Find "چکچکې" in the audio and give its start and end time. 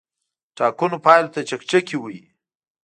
1.49-1.97